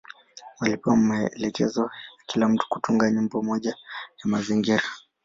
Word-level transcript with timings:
Walipewa 0.59 0.95
maelekezo 0.97 1.81
ya 1.81 1.89
kila 2.25 2.47
mtu 2.49 2.65
kutunga 2.69 3.11
nyimbo 3.11 3.41
moja 3.43 3.69
ya 4.23 4.25
mazingira. 4.25 4.83